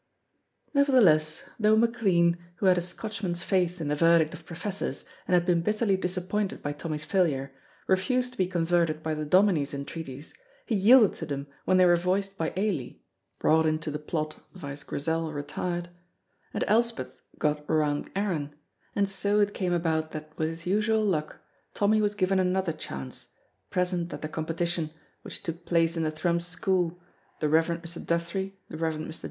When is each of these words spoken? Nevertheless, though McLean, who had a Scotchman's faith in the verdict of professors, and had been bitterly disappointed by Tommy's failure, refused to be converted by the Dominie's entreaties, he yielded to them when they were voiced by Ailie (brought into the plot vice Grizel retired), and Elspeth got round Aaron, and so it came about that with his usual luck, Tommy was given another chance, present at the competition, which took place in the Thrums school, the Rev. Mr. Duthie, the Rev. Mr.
Nevertheless, 0.73 1.43
though 1.59 1.77
McLean, 1.77 2.39
who 2.55 2.65
had 2.65 2.75
a 2.79 2.81
Scotchman's 2.81 3.43
faith 3.43 3.79
in 3.79 3.87
the 3.87 3.95
verdict 3.95 4.33
of 4.33 4.47
professors, 4.47 5.05
and 5.27 5.35
had 5.35 5.45
been 5.45 5.61
bitterly 5.61 5.95
disappointed 5.95 6.63
by 6.63 6.71
Tommy's 6.71 7.05
failure, 7.05 7.53
refused 7.85 8.31
to 8.31 8.37
be 8.39 8.47
converted 8.47 9.03
by 9.03 9.13
the 9.13 9.25
Dominie's 9.25 9.75
entreaties, 9.75 10.33
he 10.65 10.73
yielded 10.73 11.13
to 11.17 11.27
them 11.27 11.45
when 11.65 11.77
they 11.77 11.85
were 11.85 11.95
voiced 11.97 12.35
by 12.35 12.51
Ailie 12.57 13.03
(brought 13.37 13.67
into 13.67 13.91
the 13.91 13.99
plot 13.99 14.43
vice 14.55 14.81
Grizel 14.81 15.31
retired), 15.33 15.89
and 16.51 16.63
Elspeth 16.67 17.21
got 17.37 17.63
round 17.69 18.09
Aaron, 18.15 18.55
and 18.95 19.07
so 19.07 19.39
it 19.39 19.53
came 19.53 19.71
about 19.71 20.13
that 20.13 20.35
with 20.35 20.49
his 20.49 20.65
usual 20.65 21.05
luck, 21.05 21.37
Tommy 21.75 22.01
was 22.01 22.15
given 22.15 22.39
another 22.39 22.73
chance, 22.73 23.27
present 23.69 24.11
at 24.11 24.23
the 24.23 24.27
competition, 24.27 24.89
which 25.21 25.43
took 25.43 25.63
place 25.63 25.95
in 25.95 26.01
the 26.01 26.09
Thrums 26.09 26.47
school, 26.47 26.99
the 27.39 27.47
Rev. 27.47 27.67
Mr. 27.83 28.03
Duthie, 28.03 28.57
the 28.67 28.77
Rev. 28.77 28.95
Mr. 28.95 29.19